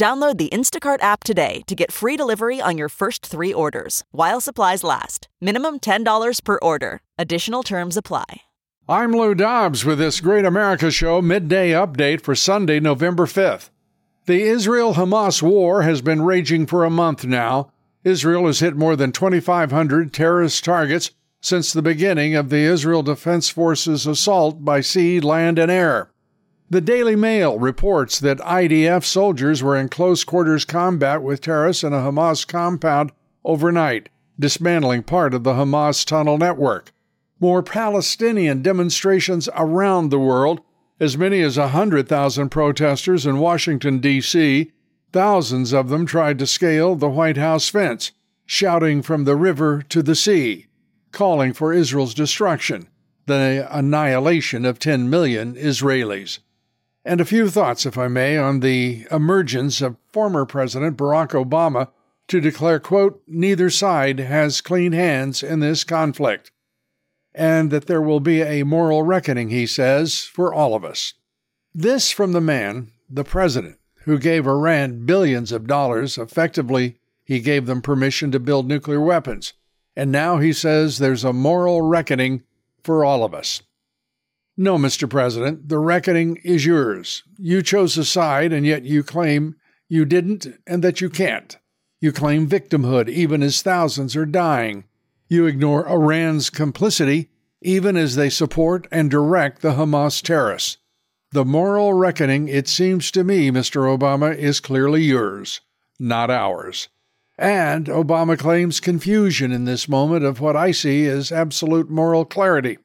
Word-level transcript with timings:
Download 0.00 0.38
the 0.38 0.48
Instacart 0.48 1.02
app 1.02 1.24
today 1.24 1.60
to 1.66 1.74
get 1.74 1.92
free 1.92 2.16
delivery 2.16 2.58
on 2.58 2.78
your 2.78 2.88
first 2.88 3.26
three 3.26 3.52
orders 3.52 4.02
while 4.12 4.40
supplies 4.40 4.82
last. 4.82 5.28
Minimum 5.42 5.80
$10 5.80 6.42
per 6.42 6.58
order. 6.62 7.02
Additional 7.18 7.62
terms 7.62 7.98
apply. 7.98 8.40
I'm 8.88 9.12
Lou 9.12 9.34
Dobbs 9.34 9.84
with 9.84 9.98
this 9.98 10.22
Great 10.22 10.46
America 10.46 10.90
Show 10.90 11.20
midday 11.20 11.72
update 11.72 12.22
for 12.22 12.34
Sunday, 12.34 12.80
November 12.80 13.26
5th. 13.26 13.68
The 14.24 14.40
Israel 14.40 14.94
Hamas 14.94 15.42
war 15.42 15.82
has 15.82 16.00
been 16.00 16.22
raging 16.22 16.64
for 16.64 16.82
a 16.82 16.88
month 16.88 17.26
now. 17.26 17.70
Israel 18.02 18.46
has 18.46 18.60
hit 18.60 18.76
more 18.76 18.96
than 18.96 19.12
2,500 19.12 20.14
terrorist 20.14 20.64
targets 20.64 21.10
since 21.42 21.74
the 21.74 21.82
beginning 21.82 22.34
of 22.34 22.48
the 22.48 22.64
Israel 22.64 23.02
Defense 23.02 23.50
Forces 23.50 24.06
assault 24.06 24.64
by 24.64 24.80
sea, 24.80 25.20
land, 25.20 25.58
and 25.58 25.70
air. 25.70 26.09
The 26.72 26.80
Daily 26.80 27.16
Mail 27.16 27.58
reports 27.58 28.20
that 28.20 28.38
IDF 28.38 29.02
soldiers 29.02 29.60
were 29.60 29.76
in 29.76 29.88
close 29.88 30.22
quarters 30.22 30.64
combat 30.64 31.20
with 31.20 31.40
terrorists 31.40 31.82
in 31.82 31.92
a 31.92 31.96
Hamas 31.96 32.46
compound 32.46 33.10
overnight, 33.44 34.08
dismantling 34.38 35.02
part 35.02 35.34
of 35.34 35.42
the 35.42 35.54
Hamas 35.54 36.06
tunnel 36.06 36.38
network. 36.38 36.92
More 37.40 37.64
Palestinian 37.64 38.62
demonstrations 38.62 39.48
around 39.56 40.10
the 40.10 40.20
world, 40.20 40.60
as 41.00 41.18
many 41.18 41.40
as 41.40 41.58
100,000 41.58 42.50
protesters 42.50 43.26
in 43.26 43.40
Washington, 43.40 43.98
D.C., 43.98 44.70
thousands 45.12 45.72
of 45.72 45.88
them 45.88 46.06
tried 46.06 46.38
to 46.38 46.46
scale 46.46 46.94
the 46.94 47.08
White 47.08 47.36
House 47.36 47.68
fence, 47.68 48.12
shouting 48.46 49.02
from 49.02 49.24
the 49.24 49.34
river 49.34 49.82
to 49.88 50.04
the 50.04 50.14
sea, 50.14 50.66
calling 51.10 51.52
for 51.52 51.72
Israel's 51.72 52.14
destruction, 52.14 52.86
the 53.26 53.66
annihilation 53.76 54.64
of 54.64 54.78
10 54.78 55.10
million 55.10 55.56
Israelis. 55.56 56.38
And 57.04 57.20
a 57.20 57.24
few 57.24 57.48
thoughts, 57.48 57.86
if 57.86 57.96
I 57.96 58.08
may, 58.08 58.36
on 58.36 58.60
the 58.60 59.06
emergence 59.10 59.80
of 59.80 59.96
former 60.12 60.44
President 60.44 60.96
Barack 60.96 61.30
Obama 61.30 61.88
to 62.28 62.40
declare, 62.40 62.78
quote, 62.78 63.22
neither 63.26 63.70
side 63.70 64.18
has 64.20 64.60
clean 64.60 64.92
hands 64.92 65.42
in 65.42 65.60
this 65.60 65.82
conflict, 65.82 66.52
and 67.34 67.70
that 67.70 67.86
there 67.86 68.02
will 68.02 68.20
be 68.20 68.42
a 68.42 68.64
moral 68.64 69.02
reckoning, 69.02 69.48
he 69.48 69.66
says, 69.66 70.20
for 70.24 70.52
all 70.52 70.74
of 70.74 70.84
us. 70.84 71.14
This 71.74 72.10
from 72.10 72.32
the 72.32 72.40
man, 72.40 72.92
the 73.08 73.24
president, 73.24 73.78
who 74.04 74.18
gave 74.18 74.46
Iran 74.46 75.04
billions 75.06 75.52
of 75.52 75.66
dollars. 75.66 76.18
Effectively, 76.18 76.98
he 77.24 77.40
gave 77.40 77.66
them 77.66 77.82
permission 77.82 78.30
to 78.32 78.40
build 78.40 78.66
nuclear 78.66 79.00
weapons. 79.00 79.52
And 79.96 80.10
now 80.10 80.38
he 80.38 80.52
says 80.52 80.98
there's 80.98 81.24
a 81.24 81.32
moral 81.32 81.82
reckoning 81.82 82.42
for 82.82 83.04
all 83.04 83.24
of 83.24 83.34
us. 83.34 83.62
No, 84.62 84.76
Mr. 84.76 85.08
President, 85.08 85.70
the 85.70 85.78
reckoning 85.78 86.36
is 86.44 86.66
yours. 86.66 87.22
You 87.38 87.62
chose 87.62 87.96
a 87.96 88.04
side, 88.04 88.52
and 88.52 88.66
yet 88.66 88.84
you 88.84 89.02
claim 89.02 89.56
you 89.88 90.04
didn't 90.04 90.48
and 90.66 90.84
that 90.84 91.00
you 91.00 91.08
can't. 91.08 91.56
You 91.98 92.12
claim 92.12 92.46
victimhood 92.46 93.08
even 93.08 93.42
as 93.42 93.62
thousands 93.62 94.14
are 94.16 94.26
dying. 94.26 94.84
You 95.28 95.46
ignore 95.46 95.88
Iran's 95.88 96.50
complicity 96.50 97.30
even 97.62 97.96
as 97.96 98.16
they 98.16 98.28
support 98.28 98.86
and 98.92 99.10
direct 99.10 99.62
the 99.62 99.76
Hamas 99.76 100.20
terrorists. 100.22 100.76
The 101.32 101.46
moral 101.46 101.94
reckoning, 101.94 102.46
it 102.46 102.68
seems 102.68 103.10
to 103.12 103.24
me, 103.24 103.50
Mr. 103.50 103.96
Obama, 103.96 104.36
is 104.36 104.60
clearly 104.60 105.02
yours, 105.04 105.62
not 105.98 106.30
ours. 106.30 106.88
And 107.38 107.86
Obama 107.86 108.38
claims 108.38 108.78
confusion 108.78 109.52
in 109.52 109.64
this 109.64 109.88
moment 109.88 110.26
of 110.26 110.38
what 110.38 110.54
I 110.54 110.72
see 110.72 111.06
as 111.06 111.32
absolute 111.32 111.88
moral 111.88 112.26
clarity. 112.26 112.76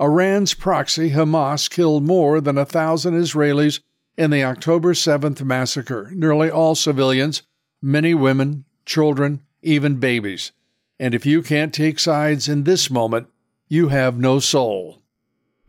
Iran's 0.00 0.54
proxy, 0.54 1.10
Hamas, 1.10 1.70
killed 1.70 2.04
more 2.04 2.40
than 2.40 2.58
a 2.58 2.64
thousand 2.64 3.14
Israelis 3.14 3.80
in 4.16 4.30
the 4.30 4.44
October 4.44 4.94
7th 4.94 5.42
massacre, 5.42 6.10
nearly 6.14 6.50
all 6.50 6.74
civilians, 6.74 7.42
many 7.80 8.14
women, 8.14 8.64
children, 8.84 9.42
even 9.62 9.96
babies. 9.96 10.52
And 10.98 11.14
if 11.14 11.24
you 11.26 11.42
can't 11.42 11.74
take 11.74 11.98
sides 11.98 12.48
in 12.48 12.64
this 12.64 12.90
moment, 12.90 13.28
you 13.68 13.88
have 13.88 14.18
no 14.18 14.38
soul. 14.38 15.02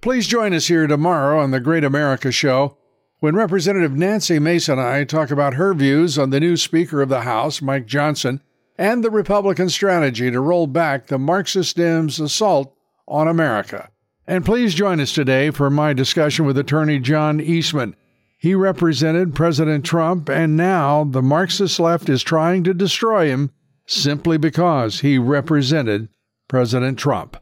Please 0.01 0.27
join 0.27 0.53
us 0.53 0.67
here 0.67 0.87
tomorrow 0.87 1.39
on 1.39 1.51
the 1.51 1.59
Great 1.59 1.83
America 1.83 2.31
Show 2.31 2.77
when 3.19 3.35
Representative 3.35 3.93
Nancy 3.93 4.37
Mace 4.37 4.67
and 4.67 4.81
I 4.81 5.05
talk 5.05 5.31
about 5.31 5.53
her 5.53 5.73
views 5.73 6.17
on 6.17 6.29
the 6.29 6.41
new 6.41 6.57
Speaker 6.57 7.01
of 7.01 7.07
the 7.07 7.21
House, 7.21 7.61
Mike 7.61 7.85
Johnson, 7.85 8.41
and 8.77 9.01
the 9.01 9.09
Republican 9.09 9.69
strategy 9.69 10.29
to 10.29 10.41
roll 10.41 10.67
back 10.67 11.07
the 11.07 11.17
Marxist 11.17 11.77
Dems' 11.77 12.19
assault 12.19 12.75
on 13.07 13.29
America. 13.29 13.89
And 14.25 14.45
please 14.45 14.73
join 14.73 15.01
us 15.01 15.13
today 15.13 15.49
for 15.49 15.69
my 15.69 15.91
discussion 15.91 16.45
with 16.45 16.57
attorney 16.57 16.99
John 16.99 17.41
Eastman. 17.41 17.95
He 18.37 18.55
represented 18.55 19.35
President 19.35 19.85
Trump, 19.85 20.29
and 20.29 20.55
now 20.55 21.03
the 21.03 21.21
Marxist 21.21 21.79
left 21.79 22.09
is 22.09 22.23
trying 22.23 22.63
to 22.63 22.73
destroy 22.73 23.27
him 23.27 23.51
simply 23.85 24.37
because 24.37 25.01
he 25.01 25.17
represented 25.17 26.07
President 26.47 26.97
Trump. 26.97 27.37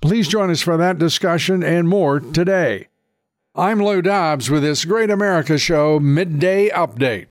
Please 0.00 0.26
join 0.26 0.50
us 0.50 0.62
for 0.62 0.76
that 0.78 0.98
discussion 0.98 1.62
and 1.62 1.88
more 1.88 2.18
today. 2.18 2.88
I'm 3.54 3.82
Lou 3.82 4.00
Dobbs 4.00 4.50
with 4.50 4.62
this 4.62 4.86
Great 4.86 5.10
America 5.10 5.58
Show 5.58 6.00
Midday 6.00 6.70
Update. 6.70 7.20